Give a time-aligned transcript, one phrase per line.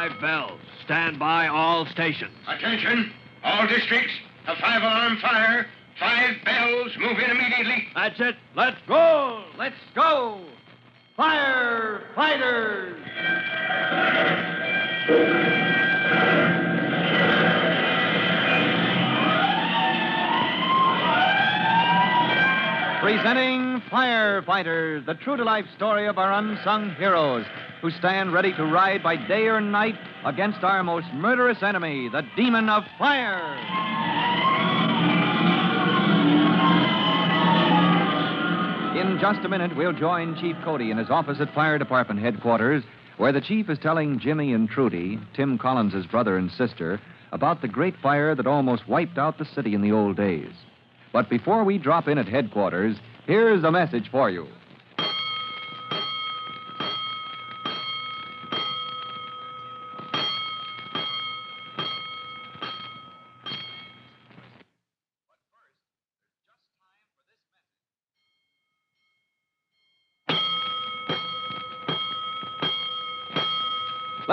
[0.00, 0.60] five bells.
[0.84, 2.32] Stand by all stations.
[2.48, 3.12] Attention,
[3.44, 4.12] all districts.
[4.46, 5.66] A five alarm fire.
[5.98, 6.92] Five bells.
[6.98, 7.86] Move in immediately.
[7.94, 8.36] That's it.
[8.56, 9.44] Let's go.
[9.58, 10.42] Let's go.
[11.18, 12.96] Firefighters.
[23.02, 27.44] Presenting Firefighters, the true to life story of our unsung heroes
[27.80, 32.22] who stand ready to ride by day or night against our most murderous enemy, the
[32.36, 33.56] demon of fire.
[39.00, 42.84] In just a minute, we'll join Chief Cody in his office at Fire Department headquarters,
[43.16, 47.00] where the chief is telling Jimmy and Trudy, Tim Collins' brother and sister,
[47.32, 50.52] about the great fire that almost wiped out the city in the old days.
[51.12, 54.46] But before we drop in at headquarters, here's a message for you.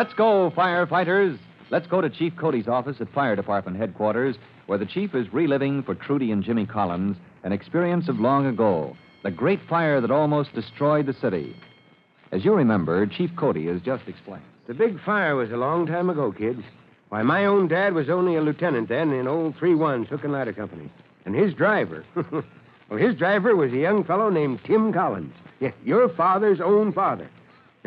[0.08, 1.38] Let's go, firefighters.
[1.70, 5.84] Let's go to Chief Cody's office at Fire Department headquarters, where the chief is reliving
[5.84, 10.56] for Trudy and Jimmy Collins an experience of long ago, the great fire that almost
[10.56, 11.58] destroyed the city.
[12.32, 14.46] As you remember, Chief Cody has just explained.
[14.68, 16.64] The big fire was a long time ago, kids.
[17.10, 20.54] Why, my own dad was only a lieutenant then in old 3-1 Hook and Ladder
[20.54, 20.90] Company.
[21.26, 25.34] And his driver, well, his driver was a young fellow named Tim Collins.
[25.84, 27.30] Your father's own father.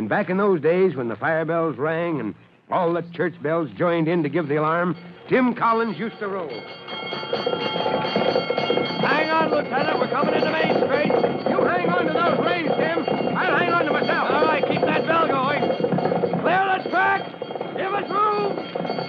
[0.01, 2.35] And back in those days when the fire bells rang and
[2.71, 4.97] all the church bells joined in to give the alarm,
[5.29, 6.49] Tim Collins used to roll.
[9.03, 9.99] Hang on, Lieutenant.
[9.99, 11.13] We're coming into Main Street.
[11.51, 13.05] You hang on to those reins, Tim.
[13.37, 14.31] I'll hang on to myself.
[14.31, 15.61] All right, keep that bell going.
[16.41, 17.21] Clear the track.
[17.77, 18.57] Give us room.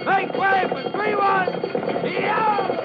[0.04, 2.04] Make way for 3 1.
[2.04, 2.82] Yeah!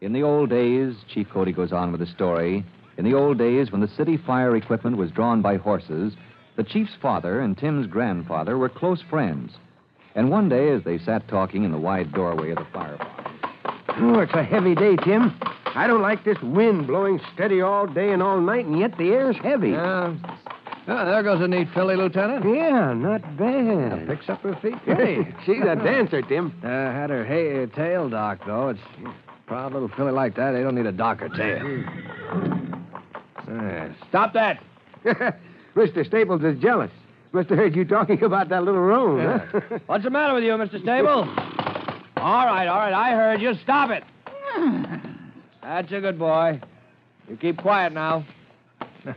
[0.00, 2.64] In the old days, Chief Cody goes on with the story.
[2.98, 6.14] In the old days, when the city fire equipment was drawn by horses,
[6.56, 9.52] the chief's father and Tim's grandfather were close friends.
[10.14, 12.98] And one day, as they sat talking in the wide doorway of the fire
[13.98, 15.38] Oh, it's a heavy day, Tim.
[15.74, 19.08] I don't like this wind blowing steady all day and all night, and yet the
[19.10, 19.70] air's heavy.
[19.70, 20.14] Yeah.
[20.88, 22.44] Oh, there goes a neat filly, Lieutenant.
[22.44, 24.06] Yeah, not bad.
[24.06, 24.78] Picks up her feet.
[24.84, 26.54] Hey, she's a dancer, Tim.
[26.62, 28.68] Uh, had her hay, tail docked, though.
[28.68, 28.80] It's
[29.46, 30.52] proud little filly like that.
[30.52, 32.75] They don't need a dock or tail.
[33.48, 34.62] Uh, stop that.
[35.76, 36.06] Mr.
[36.06, 36.90] Staples is jealous.
[37.32, 39.20] Must have heard you talking about that little roan,
[39.50, 39.78] huh?
[39.86, 40.80] What's the matter with you, Mr.
[40.80, 41.28] Staples?
[42.16, 42.94] all right, all right.
[42.94, 43.54] I heard you.
[43.62, 44.02] Stop it.
[45.62, 46.60] That's a good boy.
[47.28, 48.24] You keep quiet now.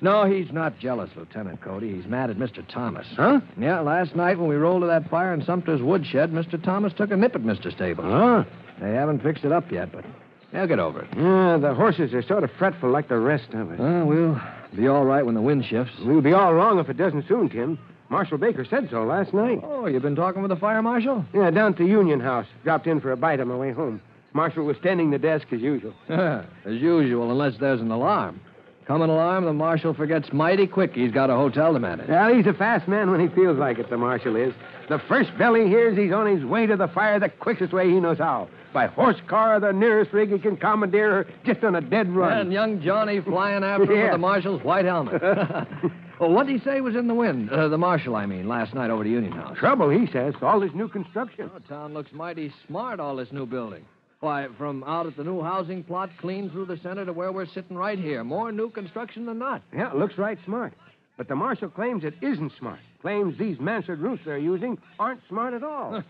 [0.00, 1.92] No, he's not jealous, Lieutenant Cody.
[1.92, 2.64] He's mad at Mr.
[2.72, 3.04] Thomas.
[3.16, 3.40] Huh?
[3.58, 6.62] Yeah, last night when we rolled to that fire in Sumter's woodshed, Mr.
[6.62, 7.72] Thomas took a nip at Mr.
[7.74, 8.06] Staples.
[8.06, 8.44] Huh?
[8.80, 10.04] They haven't fixed it up yet, but
[10.52, 11.08] they'll get over it.
[11.16, 13.78] Yeah, the horses are sort of fretful like the rest of us.
[13.78, 14.40] Well, we'll
[14.74, 15.92] be all right when the wind shifts.
[16.04, 17.78] We'll be all wrong if it doesn't soon, Tim.
[18.10, 19.60] Marshal Baker said so last night.
[19.62, 21.24] Oh, you've been talking with the fire marshal?
[21.34, 22.46] Yeah, down at the Union House.
[22.64, 24.00] Dropped in for a bite on my way home.
[24.32, 25.92] Marshal was tending the desk as usual.
[26.08, 28.40] As usual, unless there's an alarm.
[28.88, 32.08] Come an alarm, the marshal forgets mighty quick he's got a hotel to manage.
[32.08, 34.54] Well, he's a fast man when he feels like it, the marshal is.
[34.88, 37.90] The first bell he hears, he's on his way to the fire the quickest way
[37.90, 38.48] he knows how.
[38.72, 42.08] By horse car or the nearest rig he can commandeer her just on a dead
[42.08, 42.38] run.
[42.38, 45.20] And young Johnny flying after him with the marshal's white helmet.
[46.18, 47.50] well, what did he say was in the wind?
[47.50, 49.58] Uh, the marshal, I mean, last night over to Union House.
[49.58, 51.50] Trouble, he says, all this new construction.
[51.54, 53.84] Oh, town looks mighty smart, all this new building.
[54.20, 57.46] Why, from out at the new housing plot clean through the center to where we're
[57.46, 58.24] sitting right here.
[58.24, 59.62] More new construction than not.
[59.72, 60.72] Yeah, it looks right smart.
[61.16, 62.80] But the marshal claims it isn't smart.
[63.00, 66.02] Claims these mansard roofs they're using aren't smart at all.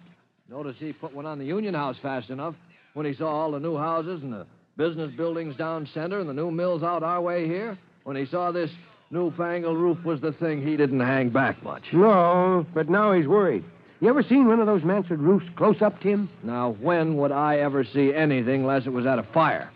[0.48, 2.54] Notice he put one on the Union House fast enough
[2.94, 4.46] when he saw all the new houses and the
[4.78, 7.76] business buildings down center and the new mills out our way here.
[8.04, 8.70] When he saw this
[9.10, 11.82] newfangled roof was the thing, he didn't hang back much.
[11.92, 13.64] no, but now he's worried.
[14.00, 16.30] You ever seen one of those mansard roofs close up, Tim?
[16.44, 19.70] Now, when would I ever see anything unless it was at a fire?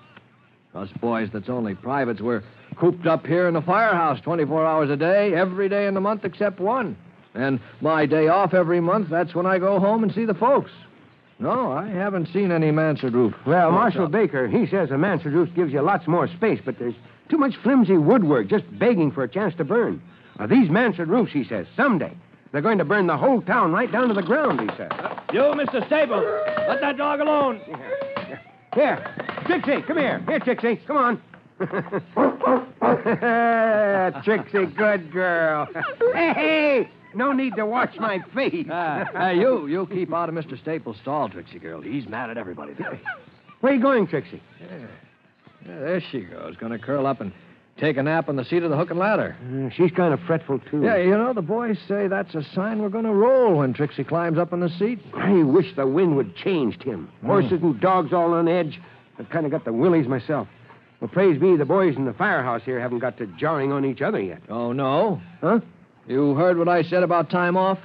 [0.74, 2.44] Us boys that's only privates, we're
[2.76, 6.24] cooped up here in the firehouse 24 hours a day, every day in the month
[6.24, 6.96] except one.
[7.34, 10.70] And my day off every month, that's when I go home and see the folks.
[11.40, 13.34] No, I haven't seen any mansard roof.
[13.44, 14.12] Well, Marshal up.
[14.12, 16.94] Baker, he says a mansard roof gives you lots more space, but there's
[17.28, 20.00] too much flimsy woodwork just begging for a chance to burn.
[20.38, 22.16] Now, these mansard roofs, he says, someday,
[22.52, 24.90] they're going to burn the whole town right down to the ground, he says.
[25.32, 25.84] You, Mr.
[25.86, 26.24] Staples,
[26.68, 27.60] let that dog alone.
[28.74, 29.14] Here,
[29.46, 30.22] Trixie, come here.
[30.26, 31.22] Here, Trixie, come on.
[34.24, 35.66] Trixie, good girl.
[36.14, 38.68] hey, hey, no need to watch my feet.
[38.70, 40.60] Ah, hey, you, you keep out of Mr.
[40.60, 41.80] Staples' stall, Trixie girl.
[41.80, 43.00] He's mad at everybody today.
[43.60, 44.42] Where you going, Trixie?
[44.60, 44.86] Yeah,
[45.78, 47.32] there she goes, going to curl up and
[47.78, 49.36] take a nap on the seat of the hook and ladder.
[49.42, 50.82] Uh, she's kind of fretful, too.
[50.82, 54.04] Yeah, you know, the boys say that's a sign we're going to roll when Trixie
[54.04, 55.00] climbs up on the seat.
[55.14, 57.10] I wish the wind would change, Tim.
[57.24, 58.80] Horses and dogs all on edge.
[59.18, 60.48] I've kind of got the willies myself.
[61.00, 64.00] Well, praise be, the boys in the firehouse here haven't got to jarring on each
[64.02, 64.40] other yet.
[64.48, 65.20] Oh, no?
[65.40, 65.60] Huh?
[66.06, 67.78] You heard what I said about time off?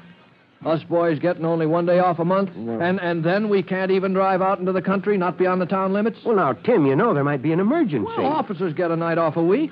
[0.65, 2.79] Us boys getting only one day off a month, No.
[2.79, 5.93] and and then we can't even drive out into the country, not beyond the town
[5.93, 6.17] limits.
[6.25, 8.11] Well, now, Tim, you know there might be an emergency.
[8.17, 9.71] Well, officers get a night off a week.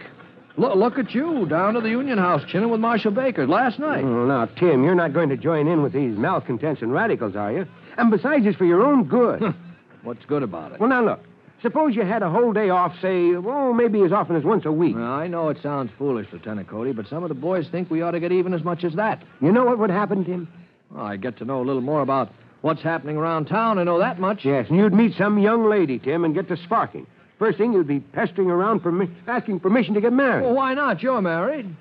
[0.58, 4.04] Look, look at you, down to the Union House, chinning with Marshal Baker last night.
[4.06, 7.52] Well, now, Tim, you're not going to join in with these malcontents and radicals, are
[7.52, 7.66] you?
[7.98, 9.42] And besides, it's for your own good.
[10.04, 10.80] What's good about it?
[10.80, 11.20] well, now, look.
[11.62, 14.72] Suppose you had a whole day off, say, well, maybe as often as once a
[14.72, 14.96] week.
[14.96, 18.12] I know it sounds foolish, Lieutenant Cody, but some of the boys think we ought
[18.12, 19.24] to get even as much as that.
[19.42, 20.48] You know what would happen, Tim?
[20.96, 22.32] Well, I get to know a little more about
[22.62, 23.80] what's happening around town.
[23.80, 24.46] I know that much.
[24.46, 27.06] Yes, and you'd meet some young lady, Tim, and get to sparking.
[27.38, 30.46] First thing, you'd be pestering around for asking permission to get married.
[30.46, 31.04] Well, why not?
[31.04, 31.76] You're married.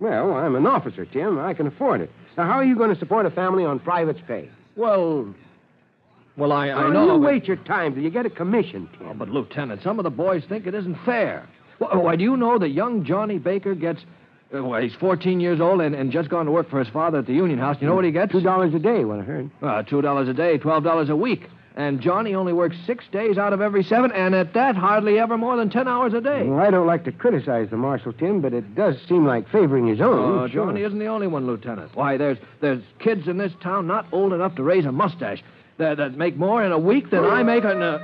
[0.00, 1.38] Well, I'm an officer, Tim.
[1.38, 2.10] I can afford it.
[2.36, 4.48] Now, how are you going to support a family on private's pay?
[4.76, 5.32] Well,
[6.36, 7.02] well, I, I know.
[7.04, 9.08] You but- wait your time till you get a commission, Tim.
[9.08, 11.48] Oh, but Lieutenant, some of the boys think it isn't fair.
[11.78, 14.00] Why do you know that young Johnny Baker gets?
[14.54, 17.18] Uh, well, he's 14 years old and, and just gone to work for his father
[17.18, 17.76] at the Union House.
[17.80, 18.32] You know what he gets?
[18.32, 19.50] Two dollars a day, what I heard.
[19.62, 21.48] Uh, Two dollars a day, twelve dollars a week.
[21.76, 25.38] And Johnny only works six days out of every seven, and at that, hardly ever
[25.38, 26.42] more than ten hours a day.
[26.42, 29.86] Well, I don't like to criticize the marshal, Tim, but it does seem like favoring
[29.86, 30.18] his own.
[30.40, 30.64] Oh, sure.
[30.66, 31.94] Johnny isn't the only one, Lieutenant.
[31.94, 35.40] Why, there's there's kids in this town not old enough to raise a mustache
[35.76, 38.00] that, that make more in a week than I make in a.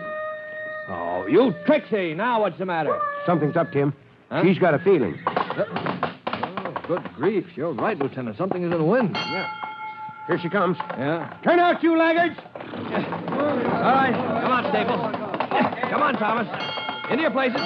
[0.89, 2.15] Oh, you Trixie!
[2.15, 2.97] Now what's the matter?
[3.27, 3.93] Something's up, Tim.
[4.31, 4.43] Huh?
[4.45, 5.19] She's got a feeling.
[5.27, 5.94] Oh,
[6.87, 7.45] good grief!
[7.57, 8.37] You're right, Lieutenant.
[8.37, 9.11] Something is in the wind.
[9.15, 9.53] Yeah.
[10.27, 10.77] Here she comes.
[10.97, 11.37] Yeah.
[11.45, 12.39] Turn out, you laggards!
[12.55, 15.91] All right, come on, Staples.
[15.91, 16.49] Come on, Thomas.
[17.11, 17.61] Into your places.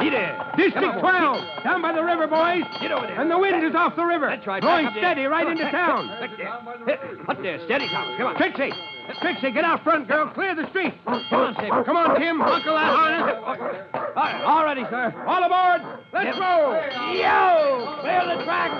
[0.00, 0.52] He there.
[0.56, 2.62] District 12, down by the river, boys.
[2.80, 3.20] Get over there.
[3.20, 4.26] And the wind is off the river.
[4.26, 4.62] That's right.
[4.62, 5.02] Up there.
[5.02, 6.08] steady right into town.
[6.08, 7.30] Back there.
[7.30, 7.58] Up there.
[7.64, 8.16] Steady, Thomas.
[8.18, 8.36] Come on.
[8.36, 8.72] Trixie!
[9.20, 10.30] Trixie, get out front, girl.
[10.30, 10.94] Clear the street.
[11.04, 11.86] Come on, Staples.
[11.86, 12.38] Come on, Tim.
[12.38, 14.03] Buckle that harness.
[14.16, 15.12] Uh, all right, all ready, sir.
[15.26, 15.82] All aboard.
[16.12, 16.38] Let's Yep.
[16.38, 16.74] roll.
[17.14, 17.98] Yo!
[18.00, 18.70] Clear the track!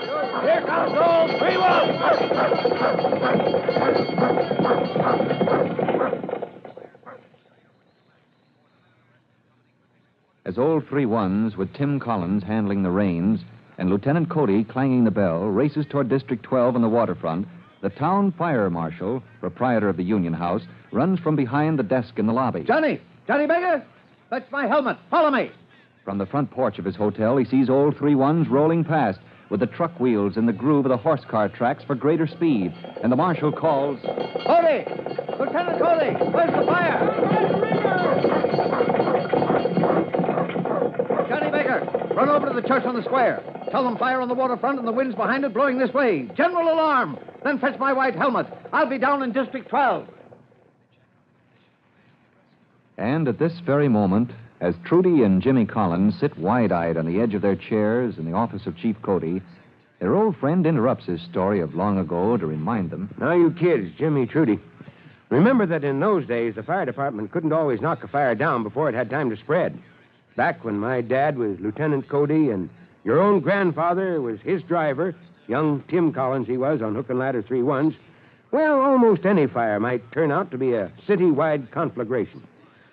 [0.43, 2.95] Here comes old 3 1!
[10.45, 13.41] As old three ones, with Tim Collins handling the reins
[13.77, 17.47] and Lieutenant Cody clanging the bell, races toward District 12 on the waterfront,
[17.81, 20.61] the town fire marshal, proprietor of the Union House,
[20.91, 22.61] runs from behind the desk in the lobby.
[22.63, 23.01] Johnny!
[23.27, 23.83] Johnny Baker!
[24.29, 24.97] Fetch my helmet.
[25.09, 25.51] Follow me.
[26.03, 29.19] From the front porch of his hotel, he sees old three ones rolling past
[29.49, 32.73] with the truck wheels in the groove of the horse car tracks for greater speed.
[33.03, 34.85] And the marshal calls, Cody!
[35.39, 36.31] Lieutenant Cody!
[36.31, 36.99] Where's the fire?
[41.29, 43.43] Johnny Baker, run over to the church on the square.
[43.71, 46.29] Tell them fire on the waterfront and the wind's behind it blowing this way.
[46.35, 47.19] General alarm.
[47.43, 48.47] Then fetch my white helmet.
[48.73, 50.07] I'll be down in District 12.
[52.97, 57.19] And at this very moment, as Trudy and Jimmy Collins sit wide eyed on the
[57.19, 59.41] edge of their chairs in the office of Chief Cody,
[59.99, 63.13] their old friend interrupts his story of long ago to remind them.
[63.17, 64.59] Now, you kids, Jimmy Trudy.
[65.29, 68.87] Remember that in those days, the fire department couldn't always knock a fire down before
[68.87, 69.77] it had time to spread.
[70.35, 72.69] Back when my dad was Lieutenant Cody and
[73.03, 75.15] your own grandfather was his driver,
[75.47, 77.93] young Tim Collins he was on Hook and Ladder 3 ones,
[78.51, 82.41] well, almost any fire might turn out to be a city-wide conflagration.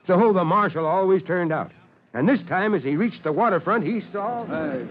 [0.07, 1.71] So the marshal always turned out.
[2.15, 4.45] And this time, as he reached the waterfront, he saw...
[4.45, 4.85] Hey,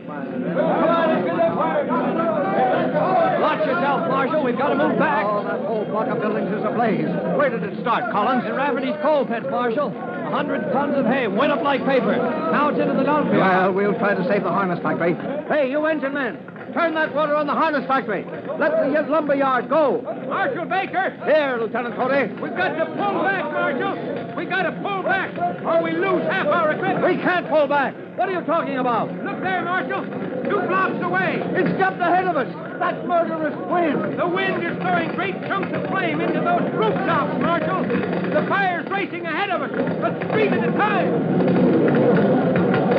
[3.41, 4.44] Watch yourself, Marshal.
[4.44, 5.25] We've got to move back.
[5.27, 7.06] Oh, that whole block of buildings is ablaze.
[7.38, 8.46] Where did it start, Collins?
[8.46, 9.89] In Rafferty's coal pit, Marshal.
[9.89, 12.15] A hundred tons of hay went up like paper.
[12.15, 15.13] Now it's into the dump Well, we'll try to save the harness factory.
[15.48, 16.38] Hey, you engine men,
[16.74, 18.25] turn that water on the harness factory.
[18.60, 20.01] Let the uh, lumber yard go.
[20.28, 21.12] Marshal Baker!
[21.25, 22.32] Here, Lieutenant Cody.
[22.42, 24.36] We've got to pull back, Marshal!
[24.36, 27.06] We got to pull back, or we lose half our equipment!
[27.06, 27.94] We can't pull back.
[28.18, 29.10] What are you talking about?
[29.24, 30.06] Look there, Marshal!
[30.50, 31.42] Two blocks away!
[31.56, 32.48] It's just ahead of us.
[32.80, 34.18] That murderous wind.
[34.20, 37.84] The wind is throwing great chunks of flame into those rooftops, Marshal!
[37.84, 42.90] The fire's racing ahead of us, but street at a time!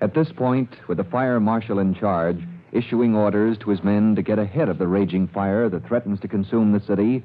[0.00, 2.38] At this point, with the fire marshal in charge,
[2.72, 6.28] issuing orders to his men to get ahead of the raging fire that threatens to
[6.28, 7.22] consume the city,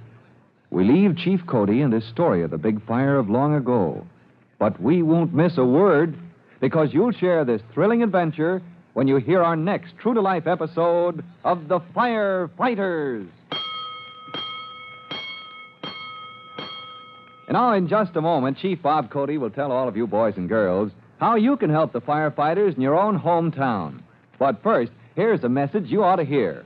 [0.72, 4.05] we leave Chief Cody and his story of the big fire of long ago
[4.60, 6.17] But we won't miss a word
[6.60, 8.62] because you'll share this thrilling adventure
[8.94, 13.27] when you hear our next true to life episode of The Firefighters.
[17.48, 20.34] And now, in just a moment, Chief Bob Cody will tell all of you boys
[20.38, 24.01] and girls how you can help the firefighters in your own hometown.
[24.38, 26.65] But first, here's a message you ought to hear.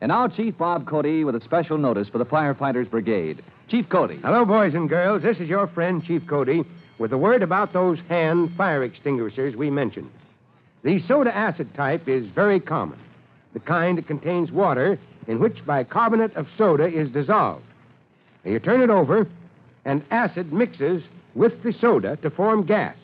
[0.00, 3.42] And now, Chief Bob Cody with a special notice for the Firefighters Brigade.
[3.68, 4.18] Chief Cody.
[4.22, 5.22] Hello, boys and girls.
[5.22, 6.64] This is your friend, Chief Cody,
[6.98, 10.10] with a word about those hand fire extinguishers we mentioned.
[10.84, 13.00] The soda acid type is very common,
[13.52, 17.67] the kind that contains water in which bicarbonate of soda is dissolved.
[18.44, 19.28] Now, you turn it over,
[19.84, 21.02] and acid mixes
[21.34, 22.96] with the soda to form gas,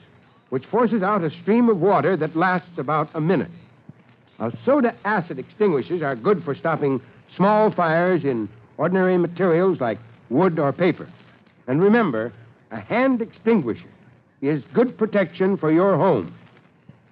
[0.51, 3.51] which forces out a stream of water that lasts about a minute.
[4.39, 7.01] Now, soda acid extinguishers are good for stopping
[7.37, 9.99] small fires in ordinary materials like
[10.31, 11.09] wood or paper.
[11.67, 12.33] And remember,
[12.71, 13.89] a hand extinguisher
[14.43, 16.35] is good protection for your home.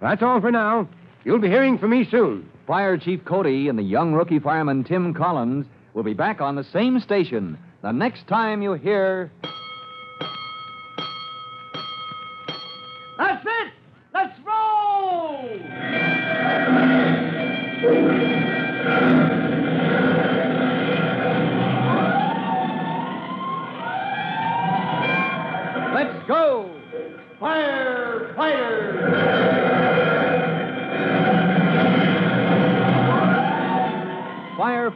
[0.00, 0.88] That's all for now.
[1.24, 2.48] You'll be hearing from me soon.
[2.66, 6.64] Fire Chief Cody and the young rookie fireman Tim Collins will be back on the
[6.64, 9.30] same station the next time you hear.